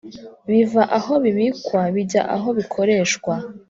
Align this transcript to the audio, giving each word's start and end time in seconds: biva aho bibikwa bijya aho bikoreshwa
biva 0.49 0.83
aho 0.97 1.13
bibikwa 1.23 1.79
bijya 1.95 2.21
aho 2.35 2.47
bikoreshwa 2.57 3.33